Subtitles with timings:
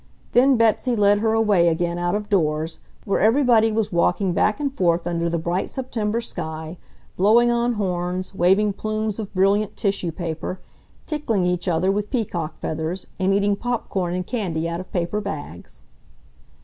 [0.31, 4.73] Then Betsy led her away again out of doors, where everybody was walking back and
[4.75, 6.79] forth under the bright September sky,
[7.17, 10.59] blowing on horns, waving plumes of brilliant tissue paper,
[11.05, 15.21] tickling each other with peacock feathers, and eating pop corn and candy out of paper
[15.21, 15.83] bags.